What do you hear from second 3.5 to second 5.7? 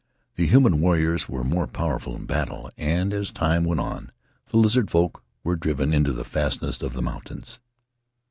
went on the Lizard Folk were